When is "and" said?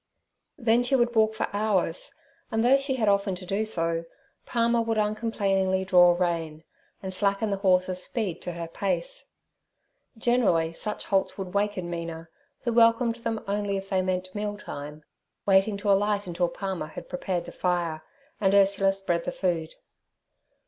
2.49-2.65, 7.03-7.13, 18.39-18.55